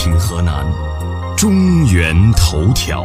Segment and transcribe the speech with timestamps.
[0.00, 0.64] 听河南
[1.36, 3.04] 中原头条。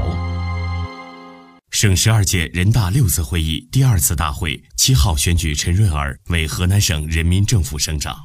[1.72, 8.16] 省十二届人大六次会议第二次大会七号选举陈瑞儿为河南省人民政府省长。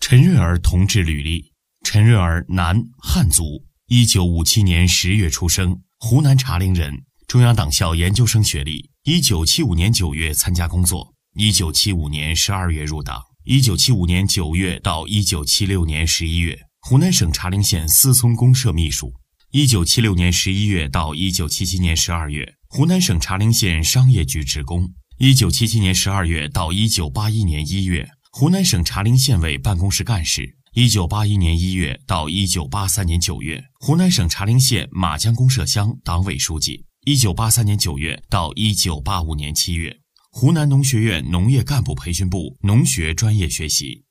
[0.00, 1.52] 陈瑞儿同志履历：
[1.84, 8.90] 陈瑞儿，男，汉族，一九五七年十月出生，湖南茶陵人，中央党校研究生学历。
[9.04, 16.58] 一九七五年九月参加工作，一九七五年十二月入党，一九七五年九月到一九七六年十一月。
[16.82, 19.12] 湖南省茶陵县思聪公社秘书，
[19.52, 24.86] 一九七六年十一月到一九七七年十二月，湖南省茶陵县商业局职工；
[25.18, 39.96] 一九七七年十二月到一九八一年一月，湖南省茶陵县委办公室干事；一九八一年一月到一九八三年九月，湖南省茶陵县马江公社乡党委书记；一九八三年九月到一九八五年七月，
[40.32, 44.02] 湖南农学院农业干部培训部农学专业学习。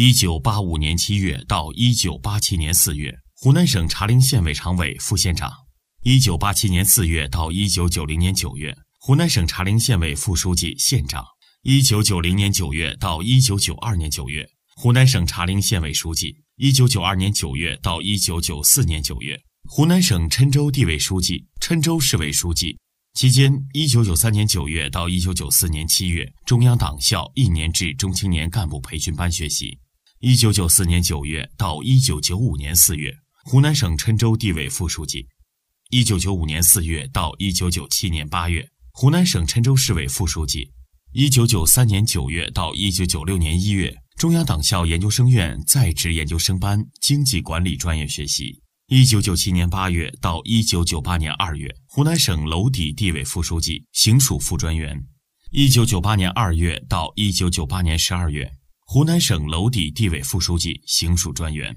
[0.00, 5.50] 一九八五年七月到一九八七年四月，湖南省茶陵县委常委、副县长；
[6.04, 11.24] 一九八七年四月到一九九零年九月，湖南省茶陵县委副书记、县长；
[11.64, 19.36] 一九九零年九月到一九九二年九月，湖南省茶陵县委书记；一九九二年九月到一九九四年九月，
[19.68, 22.78] 湖南省郴州地委书记、郴州市委书记。
[23.14, 29.76] 期间，一九九三年九月到一九九四年七月，中央党校一年制中青年干部培训班学习。
[30.20, 35.28] 一九九四年九月到一九九五年四月，湖南省郴州地委副书记；
[35.90, 40.72] 一九九五年四月到一九九七年八月，湖南省郴州市委副书记；
[41.12, 54.96] 一九九三年九月到一九九六年一月，中央党校研究生院在职研究生班经济管理专业学习；一九九七年八月到一九九八年二月，湖南省娄底地委副书记、行署副专员；
[55.52, 58.50] 一九九八年二月到一九九八年十二月。
[58.90, 61.76] 湖南省娄底地委副书记、行署专员，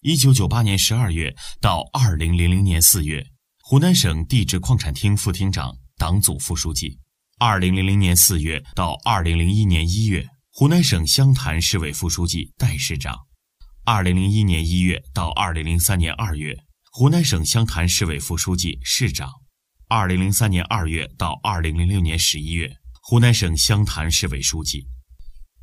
[0.00, 3.22] 一九九八年十二月到二零零零年四月，
[3.60, 6.98] 湖南省地质矿产厅副厅长、党组副书记；
[7.38, 13.14] 二零零零年四月到二零零一年一月，湖南省湘潭市委副书记、代市长；
[13.84, 16.56] 二零零一年一月到二零零三年二月，
[16.92, 19.28] 湖南省湘潭市委副书记、市长；
[19.88, 24.86] 二零零三年二月到二零零六年十一月，湖南省湘潭市委书记。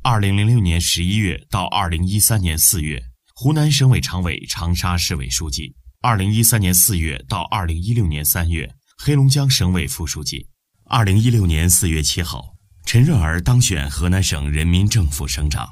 [0.08, 3.02] 二零零六年十一月到二零一三年四月，
[3.34, 10.46] 湖南省委常委、长沙市委书记；二零一三年四月到二零一六年三月，黑龙江省委副书记。
[10.84, 15.68] 二零一六年四月七号，陈润儿当选河南省人民政府省长。